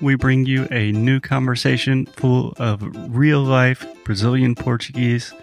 we 0.00 0.14
bring 0.14 0.46
you 0.46 0.66
a 0.70 0.92
new 0.92 1.20
conversation 1.20 2.06
full 2.06 2.54
of 2.58 2.82
real 3.14 3.42
life 3.42 3.86
Brazilian 4.04 4.54
Portuguese 4.54 5.34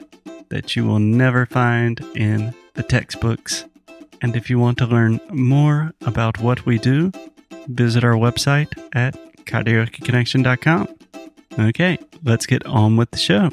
that 0.49 0.75
you 0.75 0.85
will 0.85 0.99
never 0.99 1.45
find 1.45 1.99
in 2.15 2.53
the 2.73 2.83
textbooks. 2.83 3.65
And 4.21 4.35
if 4.35 4.49
you 4.49 4.57
want 4.57 4.77
to 4.79 4.85
learn 4.85 5.19
more 5.29 5.93
about 6.05 6.39
what 6.39 6.65
we 6.65 6.79
do, 6.79 7.11
visit 7.67 8.03
our 8.03 8.13
website 8.13 8.71
at 8.93 9.15
karaokeconnection.com. 9.45 10.87
Okay, 11.59 11.97
let's 12.23 12.45
get 12.45 12.65
on 12.65 12.97
with 12.97 13.11
the 13.11 13.17
show. 13.17 13.49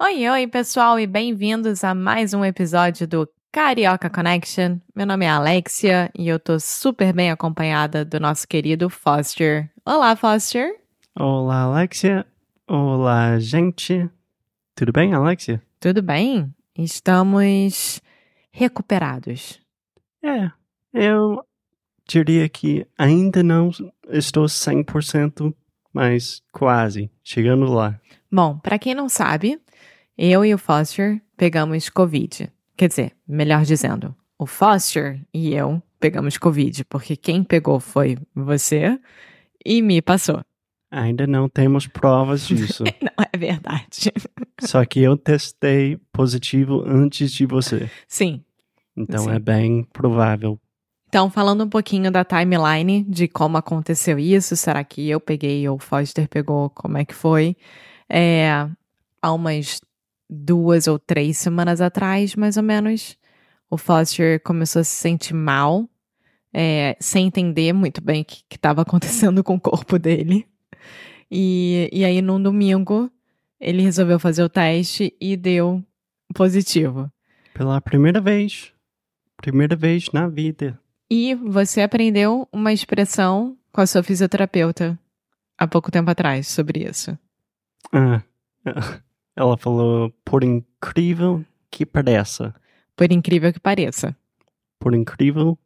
Oi, 0.00 0.28
oi, 0.30 0.46
pessoal, 0.46 0.98
e 0.98 1.06
bem-vindos 1.06 1.82
a 1.82 1.94
mais 1.94 2.32
um 2.32 2.44
episódio 2.44 3.06
do 3.06 3.28
Carioca 3.50 4.10
Connection. 4.10 4.78
Meu 4.94 5.06
nome 5.06 5.24
é 5.24 5.30
Alexia 5.30 6.10
e 6.16 6.28
eu 6.28 6.38
tô 6.38 6.60
super 6.60 7.12
bem 7.14 7.30
acompanhada 7.30 8.04
do 8.04 8.20
nosso 8.20 8.46
querido 8.46 8.90
Foster. 8.90 9.70
Olá, 9.86 10.14
Foster. 10.14 10.76
Olá, 11.18 11.62
Alexia. 11.62 12.26
Olá, 12.66 13.38
gente. 13.38 14.08
Tudo 14.74 14.92
bem, 14.92 15.14
Alexia? 15.14 15.62
Tudo 15.80 16.02
bem? 16.02 16.54
Estamos 16.76 18.02
recuperados. 18.52 19.58
É, 20.22 20.50
eu 20.92 21.42
diria 22.06 22.48
que 22.50 22.86
ainda 22.98 23.42
não 23.42 23.70
estou 24.10 24.44
100%, 24.44 25.54
mas 25.92 26.42
quase, 26.52 27.10
chegando 27.24 27.64
lá. 27.64 27.98
Bom, 28.30 28.58
para 28.58 28.78
quem 28.78 28.94
não 28.94 29.08
sabe, 29.08 29.58
eu 30.18 30.44
e 30.44 30.52
o 30.52 30.58
Foster 30.58 31.20
pegamos 31.34 31.88
Covid. 31.88 32.52
Quer 32.78 32.88
dizer, 32.88 33.12
melhor 33.26 33.64
dizendo, 33.64 34.14
o 34.38 34.46
Foster 34.46 35.20
e 35.34 35.52
eu 35.52 35.82
pegamos 35.98 36.38
Covid, 36.38 36.84
porque 36.84 37.16
quem 37.16 37.42
pegou 37.42 37.80
foi 37.80 38.16
você 38.32 38.96
e 39.66 39.82
me 39.82 40.00
passou. 40.00 40.40
Ainda 40.88 41.26
não 41.26 41.48
temos 41.48 41.88
provas 41.88 42.46
disso. 42.46 42.84
não 43.02 43.26
é 43.32 43.36
verdade. 43.36 44.12
Só 44.60 44.84
que 44.84 45.00
eu 45.00 45.16
testei 45.16 45.98
positivo 46.12 46.84
antes 46.86 47.32
de 47.32 47.46
você. 47.46 47.90
Sim. 48.06 48.44
Então 48.96 49.24
Sim. 49.24 49.32
é 49.32 49.40
bem 49.40 49.82
provável. 49.92 50.56
Então, 51.08 51.28
falando 51.28 51.64
um 51.64 51.68
pouquinho 51.68 52.12
da 52.12 52.24
timeline 52.24 53.02
de 53.02 53.26
como 53.26 53.56
aconteceu 53.56 54.20
isso, 54.20 54.54
será 54.54 54.84
que 54.84 55.10
eu 55.10 55.18
peguei 55.18 55.68
ou 55.68 55.78
o 55.78 55.80
Foster 55.80 56.28
pegou, 56.28 56.70
como 56.70 56.96
é 56.96 57.04
que 57.04 57.14
foi? 57.14 57.56
É, 58.08 58.68
há 59.20 59.32
umas 59.32 59.80
duas 60.28 60.86
ou 60.86 60.98
três 60.98 61.38
semanas 61.38 61.80
atrás, 61.80 62.34
mais 62.34 62.56
ou 62.56 62.62
menos, 62.62 63.16
o 63.70 63.76
Foster 63.76 64.40
começou 64.42 64.80
a 64.80 64.84
se 64.84 64.94
sentir 64.94 65.34
mal, 65.34 65.88
é, 66.52 66.96
sem 67.00 67.26
entender 67.26 67.72
muito 67.72 68.00
bem 68.00 68.22
o 68.22 68.24
que 68.24 68.44
estava 68.50 68.82
acontecendo 68.82 69.42
com 69.44 69.54
o 69.54 69.60
corpo 69.60 69.98
dele. 69.98 70.46
E, 71.30 71.88
e 71.92 72.04
aí, 72.04 72.22
num 72.22 72.42
domingo, 72.42 73.10
ele 73.60 73.82
resolveu 73.82 74.18
fazer 74.18 74.42
o 74.42 74.48
teste 74.48 75.14
e 75.20 75.36
deu 75.36 75.84
positivo. 76.34 77.10
Pela 77.54 77.80
primeira 77.80 78.20
vez. 78.20 78.72
Primeira 79.36 79.76
vez 79.76 80.10
na 80.12 80.28
vida. 80.28 80.78
E 81.10 81.34
você 81.34 81.80
aprendeu 81.80 82.48
uma 82.52 82.72
expressão 82.72 83.56
com 83.72 83.80
a 83.80 83.86
sua 83.86 84.02
fisioterapeuta 84.02 84.98
há 85.56 85.66
pouco 85.66 85.90
tempo 85.90 86.10
atrás 86.10 86.48
sobre 86.48 86.84
isso. 86.88 87.18
Ah, 87.92 88.22
ela 89.38 89.56
falou, 89.56 90.12
por 90.24 90.42
incrível 90.42 91.44
que 91.70 91.86
pareça. 91.86 92.52
Por 92.96 93.12
incrível 93.12 93.52
que 93.52 93.60
pareça. 93.60 94.16
Por 94.80 94.96
incrível. 94.96 95.56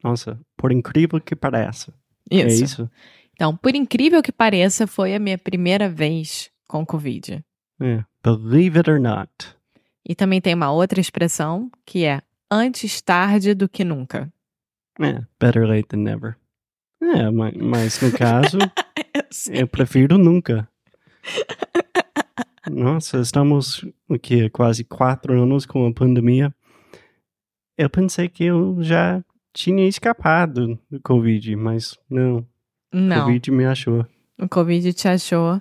Nossa, 0.00 0.38
por 0.56 0.70
incrível 0.70 1.20
que 1.20 1.34
pareça. 1.34 1.92
Isso. 2.30 2.46
É 2.46 2.64
isso? 2.64 2.90
Então, 3.32 3.56
por 3.56 3.74
incrível 3.74 4.22
que 4.22 4.30
pareça, 4.30 4.86
foi 4.86 5.12
a 5.12 5.18
minha 5.18 5.36
primeira 5.36 5.88
vez 5.88 6.52
com 6.68 6.86
Covid. 6.86 7.44
É. 7.80 8.04
Believe 8.22 8.78
it 8.78 8.88
or 8.88 9.00
not. 9.00 9.28
E 10.08 10.14
também 10.14 10.40
tem 10.40 10.54
uma 10.54 10.70
outra 10.70 11.00
expressão 11.00 11.68
que 11.84 12.04
é 12.04 12.22
antes 12.48 13.00
tarde 13.02 13.54
do 13.54 13.68
que 13.68 13.82
nunca. 13.82 14.32
É, 15.00 15.20
better 15.40 15.66
late 15.66 15.88
than 15.88 15.98
never. 15.98 16.36
É, 17.02 17.28
mas, 17.28 17.54
mas 17.54 18.00
no 18.00 18.12
caso, 18.16 18.58
eu 19.50 19.66
prefiro 19.66 20.16
nunca. 20.16 20.68
Nossa, 22.70 23.18
estamos 23.20 23.84
o 24.08 24.18
quê? 24.18 24.50
Quase 24.50 24.84
quatro 24.84 25.40
anos 25.40 25.64
com 25.66 25.86
a 25.86 25.92
pandemia. 25.92 26.54
Eu 27.78 27.88
pensei 27.90 28.28
que 28.28 28.44
eu 28.44 28.78
já 28.80 29.22
tinha 29.52 29.86
escapado 29.86 30.78
do 30.90 31.00
Covid, 31.00 31.54
mas 31.56 31.96
não. 32.10 32.38
O 32.92 32.96
Não, 32.98 33.24
Covid 33.24 33.50
me 33.50 33.64
achou. 33.66 34.06
o 34.40 34.48
Covid 34.48 34.92
te 34.92 35.08
achou. 35.08 35.60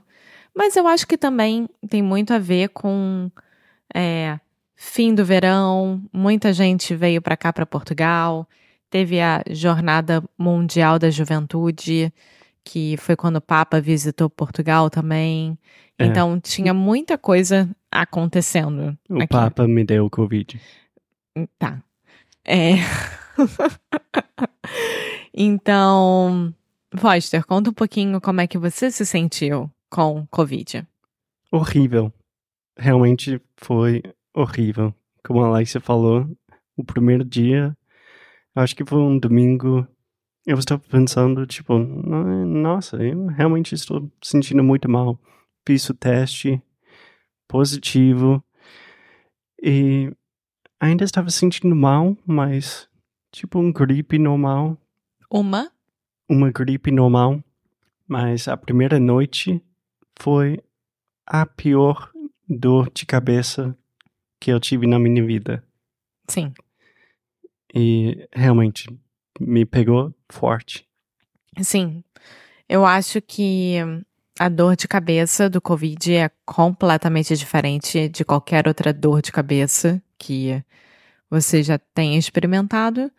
Mas 0.55 0.75
eu 0.75 0.88
acho 0.88 1.05
que 1.05 1.17
também 1.17 1.67
tem 1.89 2.01
muito 2.01 2.33
a 2.33 2.39
ver 2.39 2.69
com 2.69 3.29
é, 3.94 4.39
fim 4.75 5.13
do 5.13 5.25
verão. 5.25 6.01
Muita 6.13 6.53
gente 6.53 6.95
veio 6.95 7.21
para 7.21 7.35
cá, 7.38 7.51
para 7.51 7.65
Portugal. 7.65 8.47
Teve 8.89 9.19
a 9.19 9.44
Jornada 9.49 10.23
Mundial 10.38 10.97
da 10.97 11.09
Juventude, 11.09 12.13
que 12.65 12.97
foi 12.97 13.15
quando 13.15 13.37
o 13.37 13.41
Papa 13.41 13.79
visitou 13.79 14.29
Portugal 14.29 14.89
também. 14.89 15.57
É. 15.97 16.05
Então 16.05 16.39
tinha 16.41 16.73
muita 16.73 17.17
coisa 17.17 17.69
acontecendo. 17.91 18.97
O 19.07 19.17
aqui. 19.17 19.27
Papa 19.27 19.67
me 19.67 19.85
deu 19.85 20.09
Covid. 20.09 20.59
Tá. 21.59 21.81
É. 22.43 22.73
então, 25.33 26.53
Foster, 26.97 27.45
conta 27.45 27.69
um 27.69 27.73
pouquinho 27.73 28.19
como 28.19 28.41
é 28.41 28.47
que 28.47 28.57
você 28.57 28.89
se 28.91 29.05
sentiu 29.05 29.71
com 29.89 30.25
Covid. 30.27 30.85
Horrível. 31.51 32.11
Realmente 32.77 33.39
foi 33.57 34.01
horrível. 34.33 34.93
Como 35.23 35.43
a 35.43 35.47
Alexia 35.47 35.79
falou, 35.79 36.29
o 36.75 36.83
primeiro 36.83 37.23
dia, 37.23 37.75
acho 38.53 38.75
que 38.75 38.85
foi 38.85 38.99
um 38.99 39.17
domingo, 39.17 39.87
eu 40.45 40.57
estava 40.57 40.81
pensando, 40.89 41.45
tipo, 41.45 41.78
"No- 41.78 42.45
nossa, 42.45 42.97
eu 43.03 43.28
realmente 43.28 43.73
estou 43.75 44.11
sentindo 44.22 44.63
muito 44.63 44.89
mal. 44.89 45.19
Fiz 45.67 45.89
o 45.89 45.94
teste 45.94 46.61
positivo 47.47 48.44
e 49.61 50.11
ainda 50.79 51.03
estava 51.03 51.29
sentindo 51.29 51.75
mal, 51.75 52.16
mas 52.25 52.88
tipo 53.31 53.59
um 53.59 53.72
gripe 53.72 54.17
normal, 54.19 54.78
Uma? 55.31 55.72
uma 56.29 56.51
gripe 56.51 56.91
normal, 56.91 57.44
mas 58.07 58.47
a 58.47 58.56
primeira 58.56 59.00
noite 59.00 59.62
foi 60.19 60.59
a 61.25 61.45
pior 61.45 62.12
dor 62.47 62.91
de 62.94 63.06
cabeça 63.06 63.75
que 64.39 64.51
eu 64.51 64.59
tive 64.59 64.85
na 64.85 65.00
minha 65.00 65.25
vida. 65.25 65.63
Sim. 66.27 66.53
E 67.73 68.27
realmente 68.33 68.88
me 69.40 69.66
pegou 69.66 70.13
forte. 70.29 70.88
Sim. 71.62 72.04
Eu 72.68 72.86
acho 72.86 73.21
que 73.21 73.77
a 74.39 74.50
dor 74.50 74.75
de 74.75 74.88
cabeça 74.88 75.50
do 75.50 75.62
Covid 75.62 76.13
é 76.13 76.30
completamente 76.45 77.36
diferente 77.36 78.09
de 78.09 78.25
qualquer 78.25 78.68
outra 78.68 78.92
dor 78.92 79.21
de 79.21 79.31
cabeça 79.31 80.01
que 80.18 80.63
você 81.30 81.63
já 81.63 81.77
tenha 81.77 82.18
experimentado. 82.18 83.12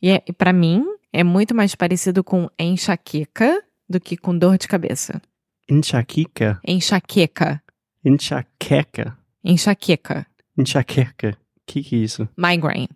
E, 0.00 0.10
é, 0.10 0.20
para 0.36 0.52
mim, 0.52 0.84
é 1.12 1.24
muito 1.24 1.54
mais 1.54 1.74
parecido 1.74 2.22
com 2.22 2.48
enxaqueca 2.58 3.62
do 3.88 4.00
que 4.00 4.16
com 4.16 4.36
dor 4.36 4.58
de 4.58 4.68
cabeça. 4.68 5.20
Enxaqueca? 5.68 6.60
Enxaqueca. 6.66 7.62
Enxaqueca? 8.04 9.18
Enxaqueca. 9.44 10.26
Enxaqueca. 10.56 11.36
Que 11.66 11.82
que 11.82 11.96
é 11.96 11.98
isso? 11.98 12.28
Migraine. 12.36 12.88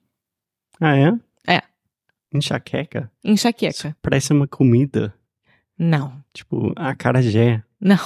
Ah, 0.80 0.96
é? 0.96 1.12
É. 1.46 1.62
Enxaqueca? 2.32 3.10
Enxaqueca. 3.24 3.96
Parece 4.02 4.32
uma 4.32 4.46
comida. 4.48 5.14
Não. 5.78 6.22
Tipo, 6.32 6.72
acarajé, 6.76 7.62
Não. 7.80 7.98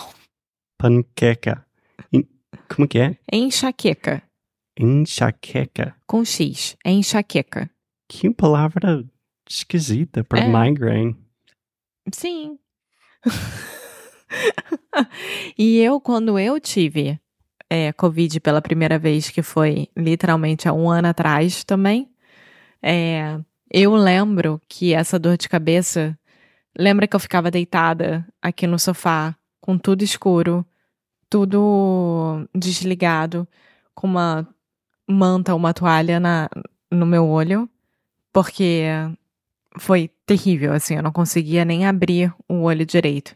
panqueca. 0.79 1.65
En- 2.13 2.27
Como 2.75 2.89
que 2.89 2.99
é? 2.99 3.17
Enxaqueca. 3.33 4.23
Enxaqueca. 4.79 5.95
Com 6.07 6.25
X. 6.25 6.77
É 6.85 6.91
enxaqueca. 6.91 7.71
Que 8.09 8.31
palavra 8.31 9.05
esquisita 9.49 10.23
para 10.25 10.41
É. 10.41 10.49
migraine. 10.49 11.17
Sim. 12.13 12.59
e 15.59 15.79
eu, 15.79 16.01
quando 16.01 16.39
eu 16.39 16.59
tive 16.61 17.19
é, 17.71 17.93
Covid 17.93 18.41
pela 18.41 18.61
primeira 18.63 18.99
vez, 18.99 19.31
que 19.31 19.43
foi 19.43 19.89
literalmente 19.97 20.69
há 20.69 20.73
um 20.73 20.89
ano 20.91 21.09
atrás 21.09 21.65
também, 21.65 22.09
é, 22.83 23.39
eu 23.71 23.95
lembro 23.95 24.61
que 24.69 24.93
essa 24.93 25.19
dor 25.19 25.37
de 25.37 25.49
cabeça. 25.49 26.19
Lembra 26.79 27.07
que 27.07 27.17
eu 27.17 27.21
ficava 27.21 27.51
deitada 27.51 28.27
aqui 28.41 28.67
no 28.67 28.79
sofá, 28.79 29.35
com 29.61 29.79
tudo 29.79 30.03
escuro, 30.03 30.65
tudo 31.29 32.47
desligado, 32.55 33.49
com 33.95 34.07
uma 34.07 34.47
manta, 35.09 35.55
uma 35.55 35.73
toalha 35.73 36.21
na, 36.21 36.49
no 36.91 37.07
meu 37.07 37.27
olho, 37.27 37.69
porque 38.33 38.85
foi 39.79 40.11
terrível, 40.27 40.73
assim, 40.73 40.97
eu 40.97 41.03
não 41.03 41.13
conseguia 41.13 41.65
nem 41.65 41.87
abrir 41.87 42.33
o 42.49 42.63
olho 42.63 42.85
direito. 42.85 43.35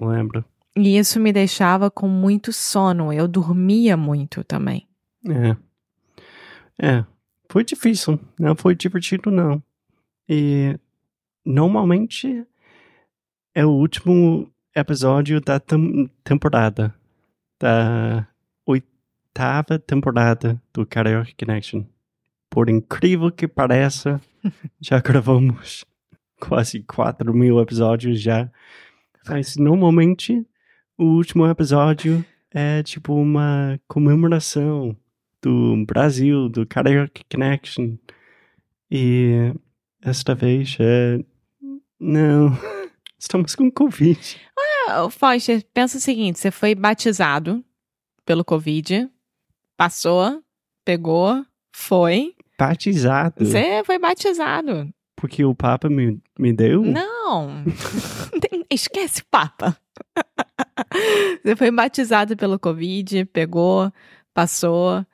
Lembro. 0.00 0.44
E 0.76 0.96
isso 0.96 1.20
me 1.20 1.32
deixava 1.32 1.90
com 1.90 2.08
muito 2.08 2.52
sono, 2.52 3.12
eu 3.12 3.28
dormia 3.28 3.96
muito 3.96 4.42
também. 4.44 4.86
É. 5.28 5.56
É, 6.82 7.04
foi 7.50 7.64
difícil, 7.64 8.18
não 8.38 8.54
foi 8.54 8.76
divertido 8.76 9.28
não. 9.28 9.60
E 10.28 10.78
normalmente 11.44 12.46
é 13.52 13.66
o 13.66 13.70
último 13.70 14.48
episódio 14.74 15.40
da 15.40 15.58
tem 15.58 16.08
temporada, 16.22 16.94
da 17.58 18.24
oitava 18.64 19.80
temporada 19.80 20.62
do 20.72 20.86
Karaoke 20.86 21.34
Connection. 21.34 21.84
Por 22.48 22.70
incrível 22.70 23.32
que 23.32 23.48
pareça, 23.48 24.20
já 24.80 25.00
gravamos 25.00 25.84
quase 26.38 26.84
4 26.84 27.34
mil 27.34 27.60
episódios 27.60 28.20
já. 28.20 28.48
Mas 29.28 29.56
normalmente 29.56 30.46
o 30.96 31.04
último 31.04 31.48
episódio 31.48 32.24
é 32.52 32.80
tipo 32.84 33.12
uma 33.12 33.76
comemoração 33.88 34.96
do 35.42 35.84
Brasil, 35.86 36.48
do 36.48 36.66
Karaoke 36.66 37.24
Connection. 37.30 37.96
E 38.90 39.52
esta 40.02 40.34
vez 40.34 40.76
é. 40.80 41.18
Não. 41.98 42.56
Estamos 43.18 43.54
com 43.54 43.70
Covid. 43.70 44.40
Ah, 44.88 45.08
Foster, 45.10 45.64
pensa 45.74 45.98
o 45.98 46.00
seguinte: 46.00 46.38
você 46.38 46.50
foi 46.50 46.74
batizado 46.74 47.64
pelo 48.24 48.44
Covid, 48.44 49.08
passou, 49.76 50.42
pegou, 50.84 51.44
foi. 51.72 52.34
Batizado? 52.58 53.44
Você 53.44 53.82
foi 53.84 53.98
batizado. 53.98 54.92
Porque 55.16 55.44
o 55.44 55.54
Papa 55.54 55.88
me, 55.88 56.18
me 56.38 56.52
deu? 56.52 56.82
Não. 56.82 57.64
Esquece 58.70 59.22
Papa. 59.30 59.76
Você 61.44 61.56
foi 61.56 61.70
batizado 61.70 62.36
pelo 62.36 62.58
Covid, 62.58 63.26
pegou, 63.26 63.92
passou. 64.32 65.04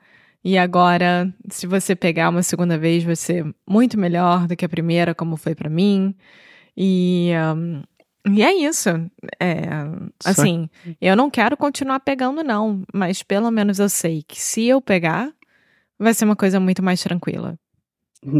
E 0.43 0.57
agora, 0.57 1.33
se 1.49 1.67
você 1.67 1.95
pegar 1.95 2.29
uma 2.29 2.43
segunda 2.43 2.77
vez, 2.77 3.03
vai 3.03 3.15
ser 3.15 3.45
muito 3.67 3.99
melhor 3.99 4.47
do 4.47 4.55
que 4.55 4.65
a 4.65 4.69
primeira, 4.69 5.13
como 5.13 5.35
foi 5.35 5.53
para 5.53 5.69
mim. 5.69 6.15
E, 6.75 7.31
um, 7.55 7.83
e 8.33 8.41
é 8.41 8.53
isso. 8.53 8.89
É, 9.39 9.63
assim, 10.23 10.69
eu 11.01 11.15
não 11.15 11.29
quero 11.29 11.57
continuar 11.57 11.99
pegando, 11.99 12.43
não. 12.43 12.83
Mas 12.93 13.23
pelo 13.23 13.51
menos 13.51 13.79
eu 13.79 13.89
sei 13.89 14.23
que 14.23 14.39
se 14.39 14.65
eu 14.65 14.81
pegar, 14.81 15.33
vai 15.97 16.13
ser 16.13 16.25
uma 16.25 16.35
coisa 16.35 16.59
muito 16.59 16.83
mais 16.83 17.01
tranquila. 17.01 17.57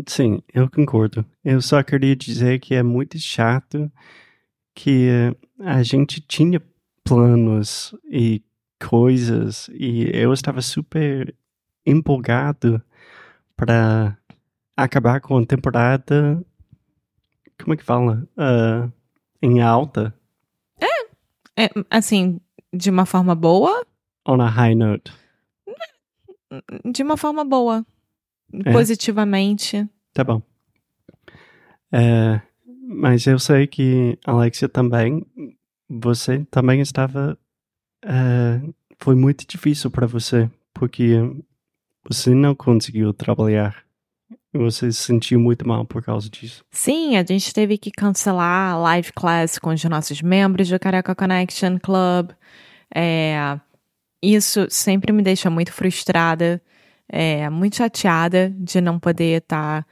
Sim, 0.08 0.42
eu 0.54 0.70
concordo. 0.70 1.26
Eu 1.44 1.62
só 1.62 1.82
queria 1.84 2.16
dizer 2.16 2.60
que 2.60 2.76
é 2.76 2.84
muito 2.84 3.18
chato 3.20 3.92
que 4.76 5.10
a 5.60 5.82
gente 5.84 6.22
tinha 6.22 6.62
planos 7.04 7.96
e 8.10 8.44
coisas 8.80 9.70
e 9.74 10.10
eu 10.14 10.34
estava 10.34 10.62
super 10.62 11.34
empolgado 11.88 12.82
para 13.56 14.18
acabar 14.76 15.22
com 15.22 15.38
a 15.38 15.46
temporada. 15.46 16.44
Como 17.60 17.74
é 17.74 17.78
que 17.78 17.84
fala? 17.84 18.28
Uh, 18.38 18.92
em 19.42 19.62
alta. 19.62 20.14
É, 20.80 21.66
é, 21.66 21.70
assim, 21.90 22.40
de 22.74 22.90
uma 22.90 23.06
forma 23.06 23.34
boa? 23.34 23.86
On 24.28 24.42
a 24.42 24.50
high 24.50 24.76
note. 24.76 25.12
De 26.86 27.02
uma 27.02 27.18
forma 27.18 27.44
boa. 27.44 27.86
É. 28.66 28.72
Positivamente. 28.72 29.90
Tá 30.14 30.24
bom. 30.24 30.42
É, 31.92 32.42
mas 32.66 33.26
eu 33.26 33.40
sei 33.40 33.68
que, 33.68 34.18
Alexia, 34.26 34.70
também, 34.70 35.26
você 35.90 36.46
também 36.52 36.82
estava. 36.82 37.38
É, 38.04 38.62
foi 39.00 39.16
muito 39.16 39.46
difícil 39.48 39.90
para 39.90 40.06
você, 40.08 40.50
porque 40.74 41.16
você 42.08 42.34
não 42.34 42.56
conseguiu 42.56 43.14
trabalhar. 43.14 43.84
Você 44.54 44.92
se 44.92 45.04
sentiu 45.04 45.40
muito 45.40 45.68
mal 45.68 45.86
por 45.86 46.02
causa 46.02 46.30
disso. 46.30 46.64
Sim, 46.72 47.18
a 47.18 47.24
gente 47.24 47.54
teve 47.54 47.78
que 47.78 47.92
cancelar 47.92 48.74
a 48.74 48.78
live 48.78 49.12
class 49.14 49.60
com 49.60 49.70
os 49.70 49.84
nossos 49.84 50.22
membros 50.22 50.70
do 50.70 50.80
Careca 50.80 51.14
Connection 51.14 51.78
Club. 51.78 52.32
É, 52.94 53.60
isso 54.22 54.66
sempre 54.70 55.12
me 55.12 55.22
deixa 55.22 55.50
muito 55.50 55.72
frustrada, 55.72 56.62
é, 57.10 57.50
muito 57.50 57.76
chateada 57.76 58.50
de 58.58 58.82
não 58.82 58.98
poder 58.98 59.42
estar 59.42 59.84
tá, 59.84 59.88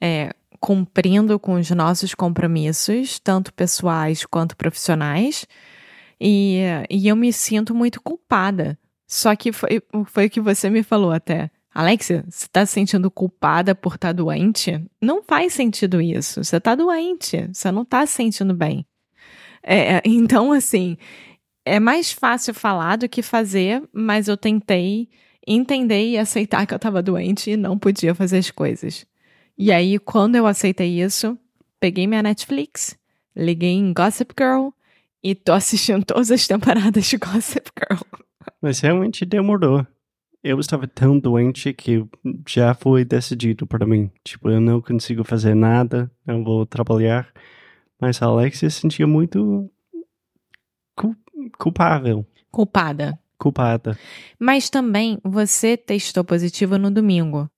é, 0.00 0.32
cumprindo 0.58 1.38
com 1.38 1.54
os 1.54 1.70
nossos 1.70 2.14
compromissos, 2.14 3.18
tanto 3.18 3.52
pessoais 3.52 4.24
quanto 4.24 4.56
profissionais. 4.56 5.46
E, 6.20 6.62
e 6.88 7.06
eu 7.06 7.14
me 7.14 7.32
sinto 7.32 7.74
muito 7.74 8.00
culpada 8.00 8.78
só 9.10 9.34
que 9.34 9.50
foi, 9.50 9.82
foi 10.06 10.26
o 10.26 10.30
que 10.30 10.40
você 10.40 10.70
me 10.70 10.84
falou 10.84 11.10
até. 11.10 11.50
Alexia, 11.74 12.24
você 12.28 12.46
tá 12.46 12.64
se 12.64 12.74
sentindo 12.74 13.10
culpada 13.10 13.74
por 13.74 13.96
estar 13.96 14.10
tá 14.10 14.12
doente? 14.12 14.80
Não 15.02 15.20
faz 15.20 15.52
sentido 15.52 16.00
isso. 16.00 16.44
Você 16.44 16.60
tá 16.60 16.76
doente, 16.76 17.50
você 17.52 17.72
não 17.72 17.84
tá 17.84 18.06
se 18.06 18.12
sentindo 18.12 18.54
bem. 18.54 18.86
É, 19.64 19.96
é 19.96 20.02
então, 20.04 20.52
assim, 20.52 20.96
é 21.64 21.80
mais 21.80 22.12
fácil 22.12 22.54
falar 22.54 22.98
do 22.98 23.08
que 23.08 23.20
fazer, 23.20 23.82
mas 23.92 24.28
eu 24.28 24.36
tentei 24.36 25.08
entender 25.44 26.10
e 26.10 26.16
aceitar 26.16 26.64
que 26.64 26.72
eu 26.72 26.78
tava 26.78 27.02
doente 27.02 27.50
e 27.50 27.56
não 27.56 27.76
podia 27.76 28.14
fazer 28.14 28.38
as 28.38 28.52
coisas. 28.52 29.04
E 29.58 29.72
aí, 29.72 29.98
quando 29.98 30.36
eu 30.36 30.46
aceitei 30.46 31.02
isso, 31.02 31.36
peguei 31.80 32.06
minha 32.06 32.22
Netflix, 32.22 32.96
liguei 33.34 33.72
em 33.72 33.92
Gossip 33.92 34.32
Girl 34.38 34.68
e 35.20 35.34
tô 35.34 35.52
assistindo 35.52 36.04
todas 36.06 36.30
as 36.30 36.46
temporadas 36.46 37.06
de 37.06 37.16
Gossip 37.16 37.72
Girl. 37.76 38.29
Mas 38.60 38.80
realmente 38.80 39.24
demorou. 39.24 39.86
Eu 40.42 40.58
estava 40.58 40.86
tão 40.86 41.18
doente 41.18 41.72
que 41.72 42.04
já 42.48 42.74
foi 42.74 43.04
decidido 43.04 43.66
para 43.66 43.86
mim. 43.86 44.10
Tipo, 44.24 44.50
eu 44.50 44.60
não 44.60 44.80
consigo 44.80 45.22
fazer 45.22 45.54
nada, 45.54 46.10
não 46.26 46.42
vou 46.42 46.64
trabalhar. 46.64 47.30
Mas 48.00 48.22
a 48.22 48.26
Alexia 48.26 48.70
se 48.70 48.80
sentia 48.80 49.06
muito 49.06 49.70
culpável. 51.58 52.26
Culpada. 52.50 53.18
Culpada. 53.38 53.98
Mas 54.38 54.68
também 54.68 55.18
você 55.24 55.76
testou 55.76 56.24
positivo 56.24 56.78
no 56.78 56.90
domingo. 56.90 57.50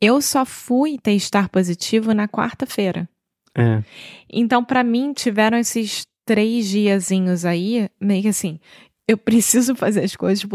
Eu 0.00 0.20
só 0.20 0.44
fui 0.44 0.98
testar 0.98 1.48
positivo 1.48 2.12
na 2.12 2.26
quarta-feira. 2.26 3.08
É. 3.56 3.82
Então, 4.28 4.64
para 4.64 4.82
mim, 4.82 5.12
tiveram 5.12 5.58
esses 5.58 6.06
três 6.24 6.68
diazinhos 6.68 7.44
aí, 7.44 7.88
meio 8.00 8.22
que 8.22 8.28
assim, 8.28 8.58
eu 9.06 9.18
preciso 9.18 9.74
fazer 9.74 10.04
as 10.04 10.16
coisas 10.16 10.46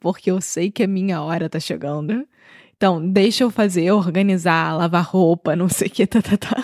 porque 0.00 0.30
eu 0.30 0.40
sei 0.40 0.70
que 0.70 0.82
a 0.82 0.86
minha 0.86 1.20
hora 1.22 1.48
tá 1.48 1.60
chegando. 1.60 2.26
Então, 2.76 3.06
deixa 3.06 3.42
eu 3.44 3.50
fazer, 3.50 3.90
organizar, 3.90 4.76
lavar 4.76 5.04
roupa, 5.04 5.56
não 5.56 5.68
sei 5.68 5.88
o 5.88 5.90
que, 5.90 6.06
tá, 6.06 6.20
tá, 6.20 6.36
tá. 6.36 6.62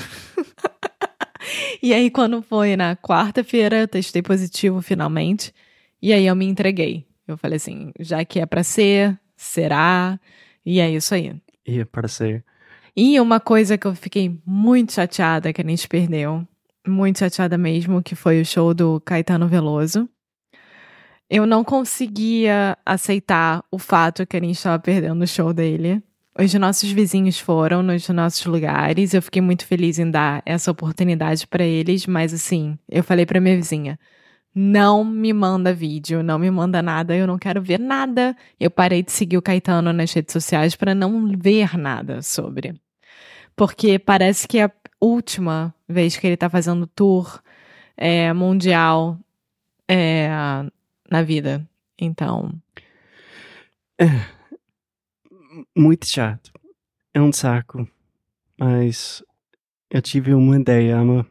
e 1.82 1.94
aí, 1.94 2.11
quando 2.11 2.42
foi 2.42 2.76
na 2.76 2.94
quarta-feira, 2.94 3.80
eu 3.80 3.88
testei 3.88 4.20
positivo 4.20 4.82
finalmente. 4.82 5.54
E 6.02 6.12
aí 6.12 6.26
eu 6.26 6.37
me 6.37 6.46
entreguei. 6.46 7.06
Eu 7.26 7.38
falei 7.38 7.56
assim, 7.56 7.92
já 7.99 8.25
que 8.25 8.40
é 8.40 8.46
para 8.46 8.62
ser, 8.62 9.18
será. 9.37 10.20
E 10.66 10.80
é 10.80 10.90
isso 10.90 11.14
aí. 11.14 11.34
E 11.66 11.80
é 11.80 11.84
para 11.84 12.08
ser. 12.08 12.44
E 12.94 13.18
uma 13.18 13.40
coisa 13.40 13.78
que 13.78 13.87
eu 13.87 13.94
fiquei 13.94 14.38
muito 14.44 14.92
chateada 14.92 15.52
que 15.52 15.62
a 15.62 15.64
gente 15.64 15.88
perdeu, 15.88 16.46
muito 16.87 17.20
chateada 17.20 17.56
mesmo, 17.56 18.02
que 18.02 18.14
foi 18.14 18.40
o 18.40 18.44
show 18.44 18.75
do 18.75 19.00
Caetano 19.00 19.49
Veloso. 19.49 20.08
Eu 21.34 21.46
não 21.46 21.64
conseguia 21.64 22.76
aceitar 22.84 23.64
o 23.70 23.78
fato 23.78 24.26
que 24.26 24.36
a 24.36 24.40
gente 24.40 24.54
estava 24.54 24.78
perdendo 24.78 25.22
o 25.22 25.26
show 25.26 25.50
dele. 25.50 26.02
Os 26.38 26.52
nossos 26.52 26.92
vizinhos 26.92 27.38
foram 27.38 27.82
nos 27.82 28.06
nossos 28.10 28.44
lugares. 28.44 29.14
Eu 29.14 29.22
fiquei 29.22 29.40
muito 29.40 29.64
feliz 29.64 29.98
em 29.98 30.10
dar 30.10 30.42
essa 30.44 30.70
oportunidade 30.70 31.46
para 31.46 31.64
eles, 31.64 32.06
mas 32.06 32.34
assim, 32.34 32.78
eu 32.86 33.02
falei 33.02 33.24
para 33.24 33.40
minha 33.40 33.56
vizinha: 33.56 33.98
não 34.54 35.02
me 35.02 35.32
manda 35.32 35.72
vídeo, 35.72 36.22
não 36.22 36.38
me 36.38 36.50
manda 36.50 36.82
nada, 36.82 37.16
eu 37.16 37.26
não 37.26 37.38
quero 37.38 37.62
ver 37.62 37.80
nada. 37.80 38.36
Eu 38.60 38.70
parei 38.70 39.02
de 39.02 39.10
seguir 39.10 39.38
o 39.38 39.42
Caetano 39.42 39.90
nas 39.90 40.12
redes 40.12 40.34
sociais 40.34 40.76
para 40.76 40.94
não 40.94 41.32
ver 41.38 41.78
nada 41.78 42.20
sobre. 42.20 42.74
Porque 43.56 43.98
parece 43.98 44.46
que 44.46 44.58
é 44.58 44.64
a 44.64 44.72
última 45.00 45.74
vez 45.88 46.14
que 46.14 46.26
ele 46.26 46.36
tá 46.36 46.50
fazendo 46.50 46.86
tour 46.86 47.40
é, 47.96 48.34
mundial 48.34 49.18
é, 49.88 50.28
na 51.12 51.23
vida. 51.23 51.69
Então. 51.99 52.50
É. 54.00 54.07
Muito 55.76 56.07
chato. 56.07 56.50
É 57.12 57.21
um 57.21 57.31
saco. 57.31 57.87
Mas 58.59 59.23
eu 59.90 60.00
tive 60.00 60.33
uma 60.33 60.59
ideia, 60.59 60.97
Ama. 60.97 61.26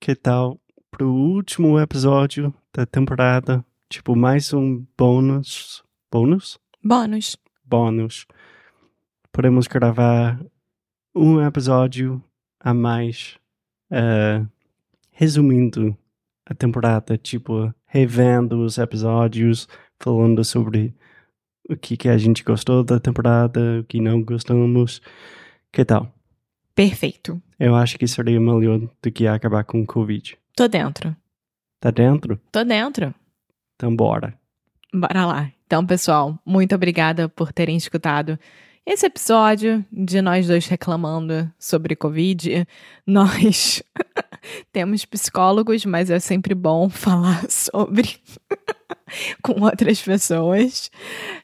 Que 0.00 0.14
tal 0.14 0.58
pro 0.90 1.12
último 1.12 1.78
episódio 1.78 2.52
da 2.72 2.86
temporada? 2.86 3.62
Tipo, 3.90 4.16
mais 4.16 4.54
um 4.54 4.86
bônus. 4.96 5.84
Bônus? 6.10 6.58
Bônus. 6.82 7.36
Bônus. 7.62 8.26
Podemos 9.30 9.66
gravar 9.66 10.40
um 11.14 11.44
episódio 11.46 12.22
a 12.58 12.72
mais. 12.72 13.36
Uh, 13.90 14.48
resumindo 15.10 15.94
a 16.46 16.54
temporada, 16.54 17.18
tipo, 17.18 17.74
revendo 17.90 18.64
os 18.64 18.78
episódios, 18.78 19.68
falando 19.98 20.44
sobre 20.44 20.94
o 21.68 21.76
que, 21.76 21.96
que 21.96 22.08
a 22.08 22.16
gente 22.16 22.44
gostou 22.44 22.84
da 22.84 23.00
temporada, 23.00 23.80
o 23.80 23.84
que 23.84 24.00
não 24.00 24.22
gostamos. 24.22 25.02
Que 25.72 25.84
tal? 25.84 26.12
Perfeito. 26.74 27.42
Eu 27.58 27.74
acho 27.74 27.98
que 27.98 28.06
seria 28.06 28.40
melhor 28.40 28.78
do 28.78 29.12
que 29.12 29.26
acabar 29.26 29.64
com 29.64 29.82
o 29.82 29.86
Covid. 29.86 30.38
Tô 30.56 30.68
dentro. 30.68 31.14
Tá 31.80 31.90
dentro? 31.90 32.40
Tô 32.52 32.64
dentro. 32.64 33.12
Então 33.74 33.94
bora. 33.94 34.38
Bora 34.94 35.26
lá. 35.26 35.52
Então, 35.66 35.84
pessoal, 35.84 36.38
muito 36.44 36.74
obrigada 36.74 37.28
por 37.28 37.52
terem 37.52 37.76
escutado 37.76 38.38
esse 38.86 39.06
episódio 39.06 39.84
de 39.92 40.22
nós 40.22 40.46
dois 40.46 40.66
reclamando 40.66 41.50
sobre 41.58 41.94
Covid. 41.94 42.66
Nós 43.06 43.82
temos 44.72 45.04
psicólogos, 45.04 45.84
mas 45.84 46.10
é 46.10 46.18
sempre 46.18 46.54
bom 46.54 46.88
falar 46.90 47.48
sobre 47.50 48.16
com 49.42 49.60
outras 49.62 50.00
pessoas. 50.00 50.90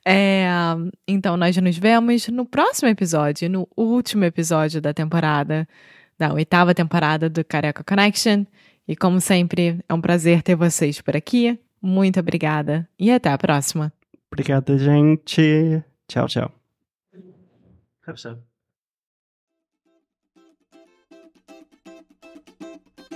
É, 0.05 0.47
então, 1.07 1.37
nós 1.37 1.57
nos 1.57 1.79
vemos 1.79 2.29
no 2.29 2.45
próximo 2.47 2.89
episódio, 2.89 3.49
no 3.49 3.69
último 3.77 4.25
episódio 4.25 4.81
da 4.81 4.93
temporada, 4.93 5.69
da 6.19 6.33
oitava 6.33 6.75
temporada 6.75 7.29
do 7.29 7.45
Careca 7.45 7.85
Connection. 7.85 8.45
E 8.89 8.95
como 8.95 9.21
sempre, 9.21 9.81
é 9.89 9.95
um 9.95 10.01
prazer 10.01 10.43
ter 10.43 10.55
vocês 10.55 11.01
por 11.01 11.17
aqui. 11.17 11.59
Muito 11.83 12.21
obrigada 12.21 12.89
e 12.99 13.11
até 13.11 13.31
a 13.31 13.39
próxima. 13.39 13.93
Obrigada, 14.31 14.79
gente. 14.79 15.83
Tchau, 16.09 16.27
tchau. 16.27 16.53